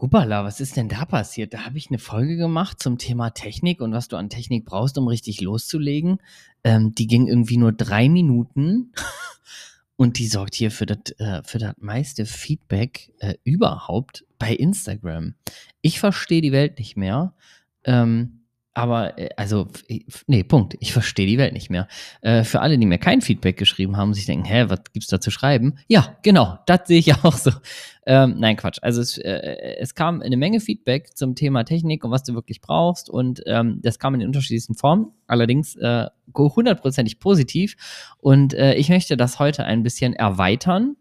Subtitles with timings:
[0.00, 1.52] Hupala, was ist denn da passiert?
[1.52, 4.96] Da habe ich eine Folge gemacht zum Thema Technik und was du an Technik brauchst,
[4.96, 6.18] um richtig loszulegen.
[6.62, 8.92] Ähm, die ging irgendwie nur drei Minuten
[9.96, 15.34] und die sorgt hier für das äh, meiste Feedback äh, überhaupt bei Instagram.
[15.80, 17.34] Ich verstehe die Welt nicht mehr.
[17.82, 18.37] Ähm,
[18.78, 19.66] aber, äh, also,
[20.28, 20.76] nee, Punkt.
[20.78, 21.88] Ich verstehe die Welt nicht mehr.
[22.20, 25.20] Äh, für alle, die mir kein Feedback geschrieben haben, sich denken, hä, was gibt's da
[25.20, 25.80] zu schreiben?
[25.88, 27.50] Ja, genau, das sehe ich auch so.
[28.06, 28.78] Ähm, nein, Quatsch.
[28.80, 32.60] Also es, äh, es kam eine Menge Feedback zum Thema Technik und was du wirklich
[32.60, 33.10] brauchst.
[33.10, 37.74] Und ähm, das kam in den unterschiedlichsten Formen, allerdings äh, hundertprozentig positiv.
[38.18, 40.94] Und äh, ich möchte das heute ein bisschen erweitern.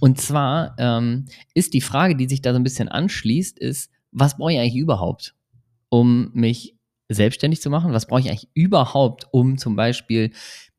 [0.00, 4.36] Und zwar ähm, ist die Frage, die sich da so ein bisschen anschließt, ist, was
[4.36, 5.34] brauche ich eigentlich überhaupt?
[5.94, 6.73] um mich
[7.14, 7.92] selbstständig zu machen?
[7.92, 10.32] Was brauche ich eigentlich überhaupt, um zum Beispiel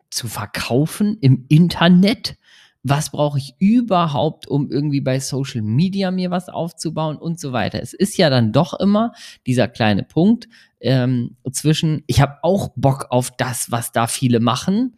[0.09, 2.37] zu verkaufen im Internet?
[2.83, 7.81] Was brauche ich überhaupt, um irgendwie bei Social Media mir was aufzubauen und so weiter?
[7.81, 9.13] Es ist ja dann doch immer
[9.47, 10.47] dieser kleine Punkt
[10.81, 14.95] ähm, zwischen, ich habe auch Bock auf das, was da viele machen,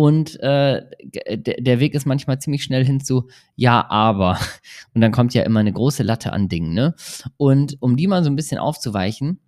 [0.00, 0.82] und äh,
[1.36, 4.38] der Weg ist manchmal ziemlich schnell hin zu ja, aber.
[4.94, 6.94] Und dann kommt ja immer eine große Latte an Dingen, ne?
[7.36, 9.40] Und um die mal so ein bisschen aufzuweichen,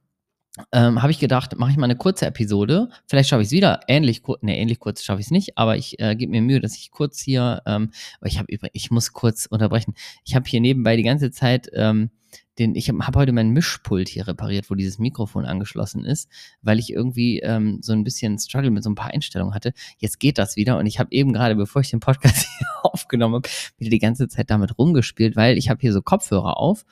[0.71, 2.91] ähm, habe ich gedacht, mache ich mal eine kurze Episode.
[3.07, 3.81] Vielleicht schaffe ich es wieder.
[3.89, 6.61] Ähnlich kurz, ne, ähnlich kurz schaffe ich es nicht, aber ich äh, gebe mir Mühe,
[6.61, 7.91] dass ich kurz hier, ähm,
[8.23, 9.95] ich habe ich muss kurz unterbrechen.
[10.25, 12.11] Ich habe hier nebenbei die ganze Zeit ähm,
[12.59, 16.29] den, ich habe hab heute mein Mischpult hier repariert, wo dieses Mikrofon angeschlossen ist,
[16.61, 19.73] weil ich irgendwie ähm, so ein bisschen Struggle mit so ein paar Einstellungen hatte.
[19.99, 23.37] Jetzt geht das wieder und ich habe eben gerade, bevor ich den Podcast hier aufgenommen
[23.37, 26.85] habe, wieder die ganze Zeit damit rumgespielt, weil ich habe hier so Kopfhörer auf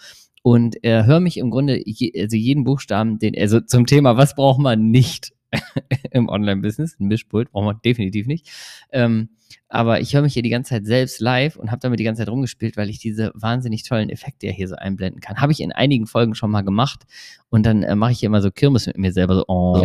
[0.42, 4.34] und äh, höre mich im Grunde, je, also jeden Buchstaben, den, also zum Thema, was
[4.34, 5.32] braucht man nicht
[6.10, 8.48] im Online-Business, ein Mischpult, braucht man definitiv nicht.
[8.92, 9.30] Ähm,
[9.68, 12.20] aber ich höre mich hier die ganze Zeit selbst live und habe damit die ganze
[12.20, 15.40] Zeit rumgespielt, weil ich diese wahnsinnig tollen Effekte ja hier so einblenden kann.
[15.40, 17.04] Habe ich in einigen Folgen schon mal gemacht
[17.50, 19.44] und dann äh, mache ich hier immer so Kirmes mit mir selber so.
[19.48, 19.82] Oh, oh,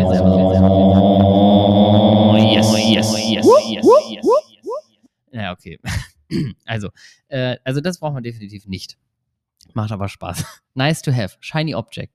[2.37, 4.25] yes, yes, yes, yes, yes,
[5.31, 5.79] Ja, okay.
[6.65, 6.89] Also,
[7.27, 8.97] äh, also das braucht man definitiv nicht.
[9.73, 10.45] Macht aber Spaß.
[10.73, 11.35] nice to have.
[11.39, 12.13] Shiny Object.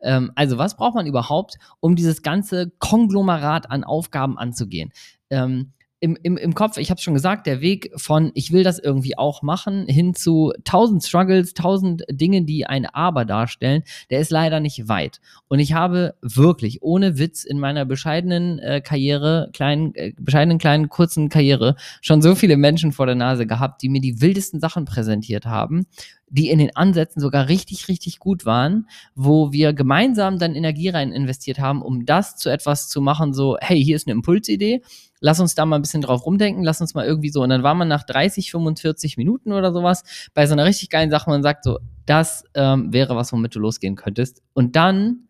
[0.00, 4.92] Ähm, also, was braucht man überhaupt, um dieses ganze Konglomerat an Aufgaben anzugehen?
[5.30, 8.80] Ähm, im, im, im Kopf, ich habe schon gesagt, der Weg von ich will das
[8.80, 14.32] irgendwie auch machen hin zu tausend Struggles, tausend Dinge, die ein Aber darstellen, der ist
[14.32, 15.20] leider nicht weit.
[15.46, 20.88] Und ich habe wirklich ohne Witz in meiner bescheidenen äh, Karriere, kleinen, äh, bescheidenen kleinen
[20.88, 24.86] kurzen Karriere schon so viele Menschen vor der Nase gehabt, die mir die wildesten Sachen
[24.86, 25.86] präsentiert haben,
[26.28, 31.12] die in den Ansätzen sogar richtig, richtig gut waren, wo wir gemeinsam dann Energie rein
[31.12, 34.82] investiert haben, um das zu etwas zu machen, so, hey, hier ist eine Impulsidee,
[35.22, 37.62] lass uns da mal ein bisschen drauf rumdenken, lass uns mal irgendwie so, und dann
[37.62, 40.02] war man nach 30, 45 Minuten oder sowas
[40.34, 43.60] bei so einer richtig geilen Sache, man sagt so, das ähm, wäre was, womit du
[43.60, 44.42] losgehen könntest.
[44.52, 45.28] Und dann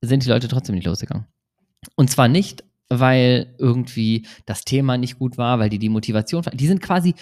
[0.00, 1.26] sind die Leute trotzdem nicht losgegangen.
[1.94, 6.66] Und zwar nicht, weil irgendwie das Thema nicht gut war, weil die die Motivation, die
[6.66, 7.14] sind quasi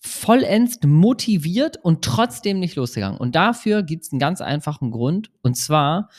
[0.00, 3.18] vollends motiviert und trotzdem nicht losgegangen.
[3.18, 5.30] Und dafür gibt es einen ganz einfachen Grund.
[5.40, 6.10] Und zwar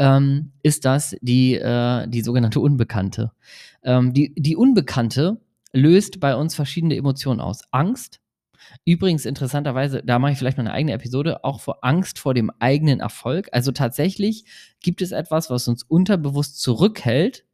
[0.00, 3.32] ähm, ist das die, äh, die sogenannte Unbekannte.
[3.84, 5.40] Ähm, die, die Unbekannte
[5.72, 7.62] löst bei uns verschiedene Emotionen aus.
[7.70, 8.20] Angst.
[8.86, 12.50] Übrigens, interessanterweise, da mache ich vielleicht noch eine eigene Episode, auch vor Angst vor dem
[12.60, 13.50] eigenen Erfolg.
[13.52, 14.44] Also tatsächlich
[14.80, 17.44] gibt es etwas, was uns unterbewusst zurückhält,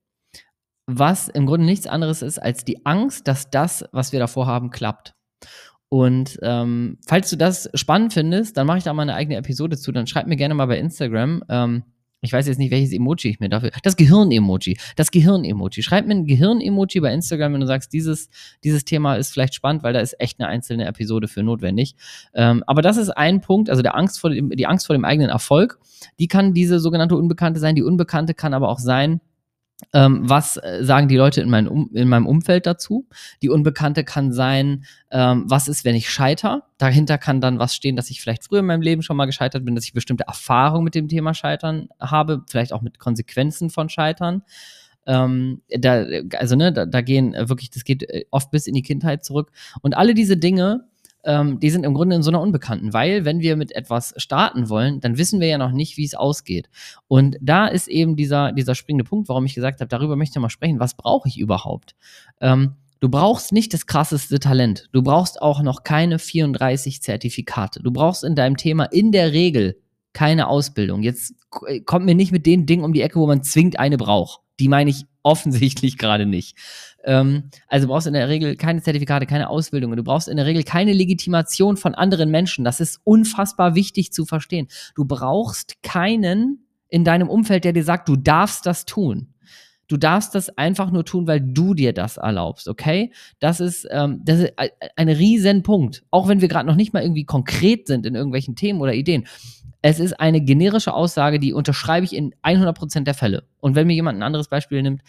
[0.86, 4.70] was im Grunde nichts anderes ist als die Angst, dass das, was wir davor haben,
[4.70, 5.14] klappt.
[5.88, 9.76] Und ähm, falls du das spannend findest, dann mache ich da mal eine eigene Episode
[9.76, 9.90] zu.
[9.90, 11.42] Dann schreib mir gerne mal bei Instagram.
[11.48, 11.82] Ähm,
[12.26, 13.70] ich weiß jetzt nicht, welches Emoji ich mir dafür.
[13.82, 14.76] Das Gehirn-Emoji.
[14.96, 15.82] Das Gehirn-Emoji.
[15.82, 18.28] Schreib mir ein Gehirn-Emoji bei Instagram, wenn du sagst, dieses,
[18.64, 21.94] dieses Thema ist vielleicht spannend, weil da ist echt eine einzelne Episode für notwendig.
[22.34, 25.04] Ähm, aber das ist ein Punkt, also der Angst vor dem, die Angst vor dem
[25.04, 25.78] eigenen Erfolg.
[26.18, 27.76] Die kann diese sogenannte Unbekannte sein.
[27.76, 29.20] Die Unbekannte kann aber auch sein,
[29.92, 33.06] ähm, was äh, sagen die Leute in, mein um in meinem Umfeld dazu?
[33.42, 36.64] Die Unbekannte kann sein, ähm, was ist, wenn ich scheiter?
[36.78, 39.64] Dahinter kann dann was stehen, dass ich vielleicht früher in meinem Leben schon mal gescheitert
[39.64, 43.88] bin, dass ich bestimmte Erfahrungen mit dem Thema Scheitern habe, vielleicht auch mit Konsequenzen von
[43.88, 44.42] Scheitern.
[45.06, 46.04] Ähm, da,
[46.38, 49.52] also ne, da, da gehen wirklich, das geht äh, oft bis in die Kindheit zurück.
[49.82, 50.88] Und alle diese Dinge
[51.26, 54.68] ähm, die sind im Grunde in so einer Unbekannten, weil wenn wir mit etwas starten
[54.68, 56.70] wollen, dann wissen wir ja noch nicht, wie es ausgeht.
[57.08, 60.42] Und da ist eben dieser, dieser springende Punkt, warum ich gesagt habe, darüber möchte ich
[60.42, 61.94] mal sprechen, was brauche ich überhaupt?
[62.40, 64.88] Ähm, Du brauchst nicht das krasseste Talent.
[64.92, 67.82] Du brauchst auch noch keine 34 Zertifikate.
[67.82, 69.76] Du brauchst in deinem Thema in der Regel
[70.14, 71.02] keine Ausbildung.
[71.02, 71.34] Jetzt
[71.84, 74.40] kommt mir nicht mit den Dingen um die Ecke, wo man zwingend eine braucht.
[74.58, 76.56] Die meine ich offensichtlich gerade nicht.
[77.06, 79.96] Ähm, also du brauchst in der Regel keine Zertifikate, keine Ausbildung.
[79.96, 82.64] Du brauchst in der Regel keine Legitimation von anderen Menschen.
[82.64, 84.68] Das ist unfassbar wichtig zu verstehen.
[84.94, 89.32] Du brauchst keinen in deinem Umfeld, der dir sagt, du darfst das tun.
[89.88, 93.12] Du darfst das einfach nur tun, weil du dir das erlaubst, okay?
[93.38, 94.52] Das ist, ähm, das ist
[94.96, 96.02] ein riesen Punkt.
[96.10, 99.28] Auch wenn wir gerade noch nicht mal irgendwie konkret sind in irgendwelchen Themen oder Ideen.
[99.82, 103.44] Es ist eine generische Aussage, die unterschreibe ich in 100% der Fälle.
[103.60, 105.02] Und wenn mir jemand ein anderes Beispiel nimmt,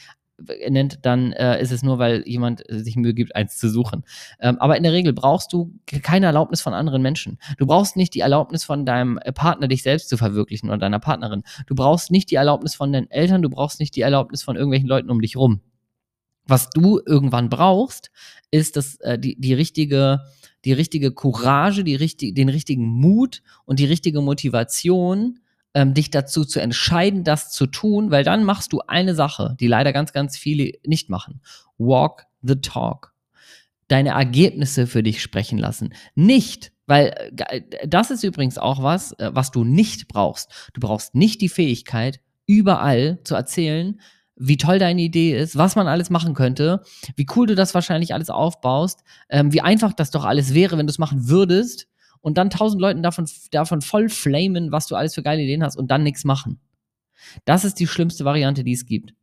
[0.70, 4.04] nennt, dann äh, ist es nur, weil jemand sich Mühe gibt, eins zu suchen.
[4.40, 7.40] Ähm, aber in der Regel brauchst du keine Erlaubnis von anderen Menschen.
[7.58, 11.44] Du brauchst nicht die Erlaubnis von deinem Partner, dich selbst zu verwirklichen oder deiner Partnerin.
[11.66, 14.88] Du brauchst nicht die Erlaubnis von deinen Eltern, du brauchst nicht die Erlaubnis von irgendwelchen
[14.88, 15.62] Leuten um dich rum.
[16.46, 18.10] Was du irgendwann brauchst,
[18.52, 20.22] ist das, äh, die, die richtige,
[20.66, 25.40] die richtige Courage, die richtig, den richtigen Mut und die richtige Motivation,
[25.78, 29.68] ähm, dich dazu zu entscheiden, das zu tun, weil dann machst du eine Sache, die
[29.68, 31.40] leider ganz, ganz viele nicht machen.
[31.78, 33.14] Walk the talk.
[33.88, 35.94] Deine Ergebnisse für dich sprechen lassen.
[36.16, 37.14] Nicht, weil
[37.50, 40.50] äh, das ist übrigens auch was, äh, was du nicht brauchst.
[40.74, 44.02] Du brauchst nicht die Fähigkeit, überall zu erzählen,
[44.36, 46.82] wie toll deine Idee ist, was man alles machen könnte,
[47.16, 50.88] wie cool du das wahrscheinlich alles aufbaust, ähm, wie einfach das doch alles wäre, wenn
[50.88, 51.88] du es machen würdest
[52.28, 55.78] und dann tausend Leuten davon, davon voll flamen, was du alles für geile Ideen hast
[55.78, 56.60] und dann nichts machen.
[57.46, 59.14] Das ist die schlimmste Variante, die es gibt.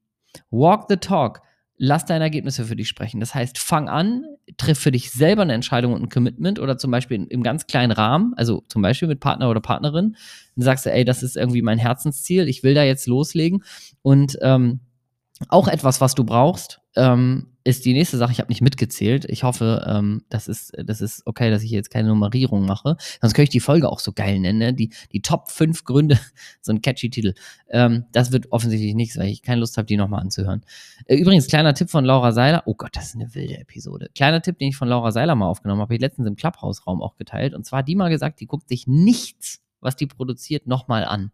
[0.50, 1.42] Walk the talk.
[1.76, 3.20] Lass deine Ergebnisse für dich sprechen.
[3.20, 4.24] Das heißt, fang an,
[4.56, 7.92] triff für dich selber eine Entscheidung und ein Commitment oder zum Beispiel im ganz kleinen
[7.92, 10.16] Rahmen, also zum Beispiel mit Partner oder Partnerin,
[10.56, 13.64] dann sagst du, ey, das ist irgendwie mein Herzensziel, ich will da jetzt loslegen
[14.00, 14.80] und ähm,
[15.48, 18.32] auch etwas, was du brauchst, ähm, ist die nächste Sache.
[18.32, 19.24] Ich habe nicht mitgezählt.
[19.24, 22.96] Ich hoffe, ähm, das, ist, das ist okay, dass ich jetzt keine Nummerierung mache.
[23.20, 24.58] Sonst könnte ich die Folge auch so geil nennen.
[24.58, 24.74] Ne?
[24.74, 26.18] Die, die Top 5 Gründe,
[26.60, 27.34] so ein catchy Titel.
[27.70, 30.62] Ähm, das wird offensichtlich nichts, weil ich keine Lust habe, die nochmal anzuhören.
[31.06, 32.62] Äh, übrigens, kleiner Tipp von Laura Seiler.
[32.66, 34.10] Oh Gott, das ist eine wilde Episode.
[34.14, 37.02] Kleiner Tipp, den ich von Laura Seiler mal aufgenommen habe, habe ich letztens im Clubhouse-Raum
[37.02, 37.54] auch geteilt.
[37.54, 41.32] Und zwar hat die mal gesagt, die guckt sich nichts, was die produziert, nochmal an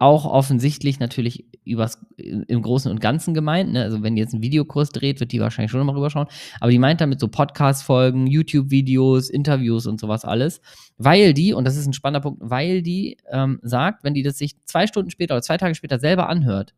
[0.00, 3.72] auch offensichtlich natürlich übers, im Großen und Ganzen gemeint.
[3.72, 3.82] Ne?
[3.82, 6.26] Also wenn die jetzt einen Videokurs dreht, wird die wahrscheinlich schon nochmal rüberschauen.
[6.58, 10.62] Aber die meint damit so Podcast-Folgen, YouTube-Videos, Interviews und sowas alles.
[10.96, 14.38] Weil die, und das ist ein spannender Punkt, weil die ähm, sagt, wenn die das
[14.38, 16.74] sich zwei Stunden später oder zwei Tage später selber anhört,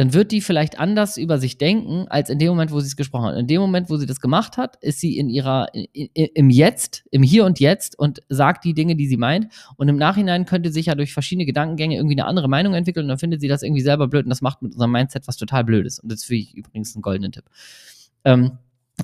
[0.00, 2.96] dann wird die vielleicht anders über sich denken, als in dem Moment, wo sie es
[2.96, 3.36] gesprochen hat.
[3.36, 7.04] In dem Moment, wo sie das gemacht hat, ist sie in ihrer, in, im Jetzt,
[7.10, 9.48] im Hier und Jetzt und sagt die Dinge, die sie meint.
[9.76, 13.08] Und im Nachhinein könnte sich ja durch verschiedene Gedankengänge irgendwie eine andere Meinung entwickeln und
[13.10, 15.64] dann findet sie das irgendwie selber blöd und das macht mit unserem Mindset was total
[15.64, 15.98] Blödes.
[15.98, 17.44] Und das finde ich übrigens einen goldenen Tipp.
[18.24, 18.52] Ähm,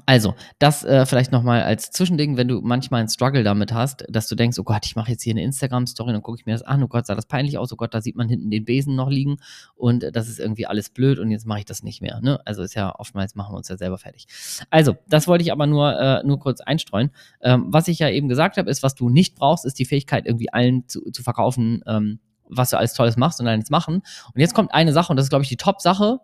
[0.04, 4.28] also, das äh, vielleicht nochmal als Zwischending, wenn du manchmal einen Struggle damit hast, dass
[4.28, 6.62] du denkst, oh Gott, ich mache jetzt hier eine Instagram-Story, dann gucke ich mir das
[6.62, 8.94] an, oh Gott, sah das peinlich aus, oh Gott, da sieht man hinten den Besen
[8.96, 9.37] noch liegen
[9.75, 12.20] und äh, das ist irgendwie alles blöd und jetzt mache ich das nicht mehr.
[12.20, 12.40] Ne?
[12.44, 14.26] Also ist ja oftmals machen wir uns ja selber fertig.
[14.70, 17.10] Also, das wollte ich aber nur, äh, nur kurz einstreuen.
[17.40, 20.26] Ähm, was ich ja eben gesagt habe, ist, was du nicht brauchst, ist die Fähigkeit,
[20.26, 23.96] irgendwie allen zu, zu verkaufen, ähm, was du alles Tolles machst und jetzt machen.
[23.96, 26.19] Und jetzt kommt eine Sache, und das ist, glaube ich, die Top-Sache,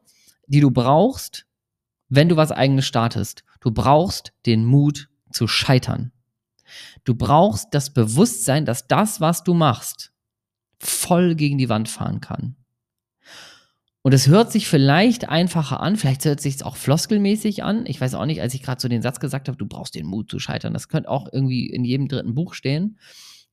[0.46, 1.46] die du brauchst,
[2.14, 3.42] wenn du was eigenes startest.
[3.60, 6.12] Du brauchst den Mut zu scheitern.
[7.04, 10.12] Du brauchst das Bewusstsein, dass das, was du machst,
[10.78, 12.56] voll gegen die Wand fahren kann.
[14.02, 17.86] Und es hört sich vielleicht einfacher an, vielleicht hört sich es auch floskelmäßig an.
[17.86, 20.06] Ich weiß auch nicht, als ich gerade so den Satz gesagt habe, du brauchst den
[20.06, 20.74] Mut zu scheitern.
[20.74, 22.98] Das könnte auch irgendwie in jedem dritten Buch stehen.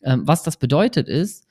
[0.02, 1.46] Ähm, was das bedeutet ist,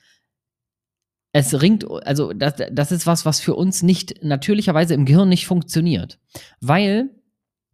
[1.31, 5.45] es ringt, also das, das ist was, was für uns nicht natürlicherweise im Gehirn nicht
[5.45, 6.17] funktioniert.
[6.59, 7.09] Weil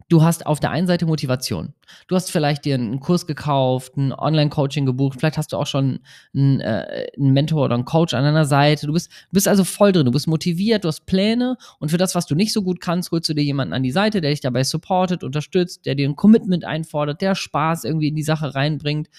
[0.09, 1.73] du hast auf der einen Seite Motivation.
[2.07, 5.99] Du hast vielleicht dir einen Kurs gekauft, ein Online-Coaching gebucht, vielleicht hast du auch schon
[6.35, 8.87] einen, äh, einen, Mentor oder einen Coach an deiner Seite.
[8.87, 12.13] Du bist, bist also voll drin, du bist motiviert, du hast Pläne und für das,
[12.13, 14.41] was du nicht so gut kannst, holst du dir jemanden an die Seite, der dich
[14.41, 19.09] dabei supportet, unterstützt, der dir ein Commitment einfordert, der Spaß irgendwie in die Sache reinbringt.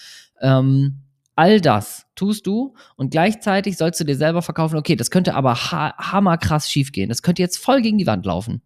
[0.41, 1.01] Ähm,
[1.37, 5.53] All das tust du und gleichzeitig sollst du dir selber verkaufen, okay, das könnte aber
[5.53, 7.09] ha hammerkrass schiefgehen.
[7.09, 8.63] Das könnte jetzt voll gegen die Wand laufen.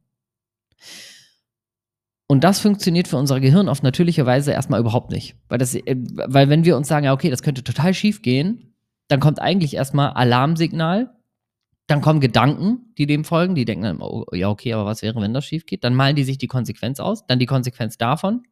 [2.28, 5.36] Und das funktioniert für unser Gehirn auf natürliche Weise erstmal überhaupt nicht.
[5.50, 8.74] Weil, das, äh, weil wenn wir uns sagen, ja, okay, das könnte total schief gehen,
[9.10, 11.13] dann kommt eigentlich erstmal Alarmsignal,
[11.88, 15.20] dann kommen Gedanken, die dem folgen, die denken dann, oh, ja, okay, aber was wäre,
[15.20, 15.84] wenn das schief geht?
[15.84, 18.44] Dann malen die sich die Konsequenz aus, dann die Konsequenz davon,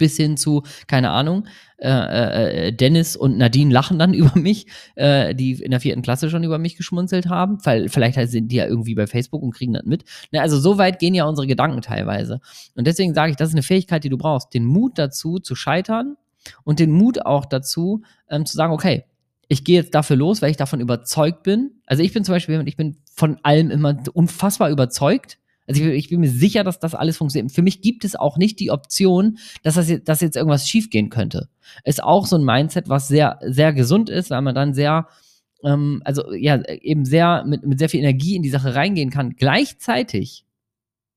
[0.00, 1.46] bis hin zu, keine Ahnung,
[1.78, 4.66] äh, äh, äh, Dennis und Nadine lachen dann über mich,
[4.96, 8.48] äh, die in der vierten Klasse schon über mich geschmunzelt haben, weil vielleicht halt sind
[8.48, 10.04] die ja irgendwie bei Facebook und kriegen das mit.
[10.32, 12.40] Ne, also so weit gehen ja unsere Gedanken teilweise.
[12.74, 15.54] Und deswegen sage ich, das ist eine Fähigkeit, die du brauchst, den Mut dazu zu
[15.54, 16.16] scheitern
[16.64, 19.04] und den Mut auch dazu ähm, zu sagen, okay,
[19.48, 21.72] ich gehe jetzt dafür los, weil ich davon überzeugt bin.
[21.84, 25.38] Also ich bin zum Beispiel, ich bin von allem immer unfassbar überzeugt
[25.70, 27.52] Also ich, ich, bin mir sicher, dass das alles funktioniert.
[27.52, 31.10] Für mich gibt es auch nicht die Option, dass, das jetzt, dass jetzt irgendwas schiefgehen
[31.10, 31.48] könnte.
[31.84, 35.06] Ist auch so ein Mindset, was sehr, sehr gesund ist, weil man dann sehr,
[35.62, 39.36] ähm, also ja, eben sehr mit, mit sehr viel Energie in die Sache reingehen kann.
[39.36, 40.44] Gleichzeitig,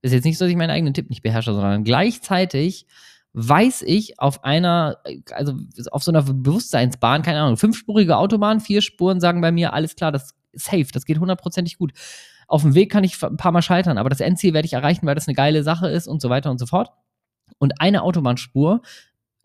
[0.04, 2.86] ist jetzt nicht so, dass ich meinen eigenen Tipp nicht beherrsche, sondern gleichzeitig
[3.34, 5.00] weiß ich auf einer,
[5.32, 5.54] also
[5.90, 10.12] auf so einer Bewusstseinsbahn, keine Ahnung, fünfspurige Autobahn, vier Spuren sagen bei mir, alles klar,
[10.12, 11.94] das ist safe, das geht hundertprozentig gut.
[12.54, 15.08] Auf dem Weg kann ich ein paar Mal scheitern, aber das Endziel werde ich erreichen,
[15.08, 16.92] weil das eine geile Sache ist und so weiter und so fort.
[17.58, 18.84] Und eine Autobahnspur,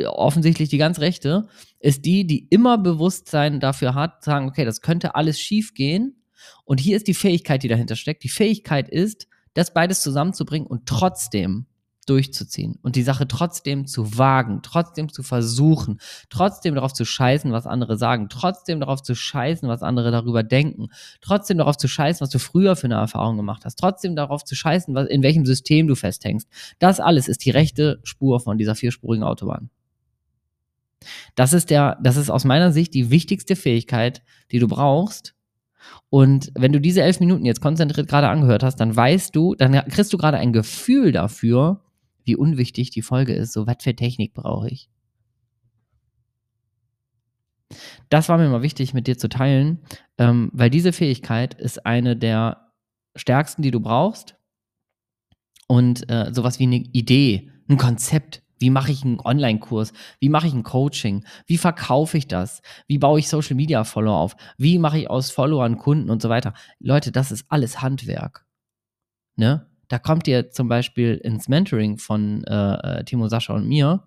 [0.05, 1.49] offensichtlich die ganz rechte,
[1.81, 6.23] ist die, die immer Bewusstsein dafür hat, sagen, okay, das könnte alles schief gehen.
[6.67, 8.25] Und hier ist die Fähigkeit, die dahinter steckt.
[8.25, 11.65] Die Fähigkeit ist, das beides zusammenzubringen und trotzdem
[12.09, 16.01] durchzuziehen und die Sache trotzdem zu wagen, trotzdem zu versuchen,
[16.31, 20.89] trotzdem darauf zu scheißen, was andere sagen, trotzdem darauf zu scheißen, was andere darüber denken,
[21.21, 24.55] trotzdem darauf zu scheißen, was du früher für eine Erfahrung gemacht hast, trotzdem darauf zu
[24.55, 26.49] scheißen, was, in welchem System du festhängst.
[26.79, 29.71] Das alles ist die rechte Spur von dieser vierspurigen Autobahn.
[31.35, 35.35] Das ist der, das ist aus meiner Sicht die wichtigste Fähigkeit, die du brauchst,
[36.11, 39.73] und wenn du diese elf Minuten jetzt konzentriert gerade angehört hast, dann weißt du, dann
[39.89, 41.81] kriegst du gerade ein Gefühl dafür,
[42.29, 43.53] wie unwichtig die Folge ist.
[43.53, 44.89] So, was für Technik brauche ich?
[48.09, 49.81] Das war mir mal wichtig mit dir zu teilen,
[50.17, 52.73] ähm, weil diese Fähigkeit ist eine der
[53.17, 54.37] stärksten, die du brauchst.
[55.67, 59.93] Und äh, sowas wie eine Idee, ein Konzept, wie mache ich einen Online-Kurs?
[60.19, 61.25] Wie mache ich ein Coaching?
[61.47, 62.63] Wie verkaufe ich das?
[62.87, 64.37] Wie baue ich Social Media Follower auf?
[64.57, 66.55] Wie mache ich aus Followern Kunden und so weiter?
[66.81, 68.47] Leute, das ist alles Handwerk.
[69.37, 69.69] Ne?
[69.89, 74.05] Da kommt ihr zum Beispiel ins Mentoring von äh, äh Timo, Sascha und mir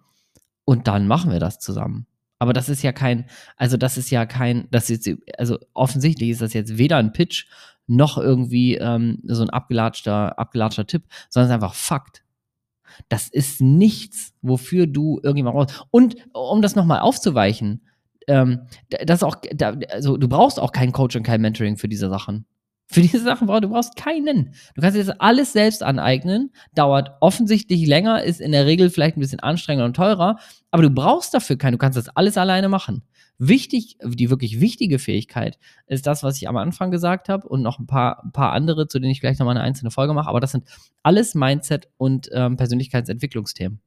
[0.65, 2.05] und dann machen wir das zusammen.
[2.39, 5.07] Aber das ist ja kein, also das ist ja kein, das ist,
[5.37, 7.45] also offensichtlich ist das jetzt weder ein Pitch
[7.85, 12.23] noch irgendwie ähm, so ein abgelatschter, abgelatschter Tipp, sondern es ist einfach Fakt.
[13.09, 15.85] Das ist nichts, wofür du irgendjemand brauchst.
[15.91, 17.85] Und um das nochmal aufzuweichen,
[18.27, 18.61] ähm,
[19.05, 22.45] das auch, da, also du brauchst auch keinen Coach und kein Mentoring für diese Sachen.
[22.91, 24.53] Für diese Sachen brauchst du brauchst keinen.
[24.75, 29.15] Du kannst dir das alles selbst aneignen, dauert offensichtlich länger, ist in der Regel vielleicht
[29.15, 30.37] ein bisschen anstrengender und teurer,
[30.71, 31.73] aber du brauchst dafür keinen.
[31.73, 33.03] Du kannst das alles alleine machen.
[33.37, 35.57] Wichtig, die wirklich wichtige Fähigkeit
[35.87, 38.87] ist das, was ich am Anfang gesagt habe und noch ein paar, ein paar andere,
[38.87, 40.65] zu denen ich gleich nochmal eine einzelne Folge mache, aber das sind
[41.01, 43.79] alles Mindset- und ähm, Persönlichkeitsentwicklungsthemen.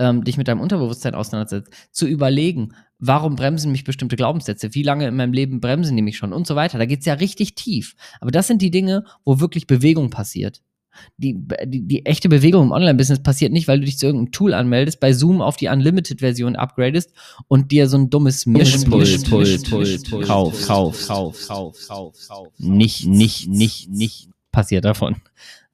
[0.00, 5.06] Ähm, dich mit deinem Unterbewusstsein auseinandersetzt, zu überlegen, warum bremsen mich bestimmte Glaubenssätze, wie lange
[5.06, 6.78] in meinem Leben bremsen die mich schon und so weiter.
[6.78, 7.94] Da geht es ja richtig tief.
[8.20, 10.62] Aber das sind die Dinge, wo wirklich Bewegung passiert
[11.16, 14.54] die, die, die echte Bewegung im Online-Business passiert nicht, weil du dich zu irgendeinem Tool
[14.54, 17.12] anmeldest, bei Zoom auf die Unlimited-Version upgradest
[17.48, 19.28] und dir so ein dummes Mischpult,
[20.26, 22.48] kauf, kauf, kauf, kauf, kauf, kauf.
[22.58, 25.16] Nicht, nicht, nicht, nicht passiert davon.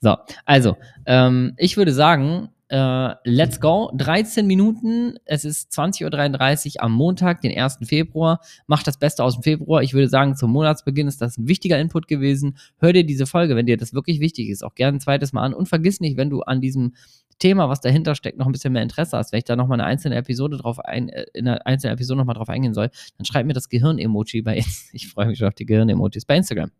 [0.00, 3.90] So, also, ähm, ich würde sagen, äh, let's go.
[3.94, 5.18] 13 Minuten.
[5.24, 7.78] Es ist 20.33 Uhr am Montag, den 1.
[7.84, 8.40] Februar.
[8.66, 9.82] Macht das Beste aus dem Februar.
[9.82, 12.56] Ich würde sagen, zum Monatsbeginn ist das ein wichtiger Input gewesen.
[12.78, 15.42] Hör dir diese Folge, wenn dir das wirklich wichtig ist, auch gerne ein zweites Mal
[15.42, 15.54] an.
[15.54, 16.94] Und vergiss nicht, wenn du an diesem
[17.38, 19.88] Thema, was dahinter steckt, noch ein bisschen mehr Interesse hast, wenn ich da nochmal eine
[19.88, 23.46] einzelne Episode drauf ein, äh, in einer einzelnen Episode nochmal drauf eingehen soll, dann schreib
[23.46, 24.56] mir das Gehirn-Emoji bei,
[24.92, 26.70] ich freue mich schon auf die Gehirn-Emojis bei Instagram.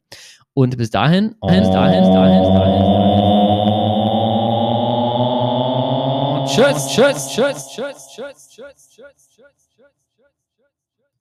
[0.55, 3.86] Und bis dahin, bis dahin, bis dahin, bis dahin, bis dahin.
[6.57, 9.26] shut, shut, shut, shut, shut, shut, shut.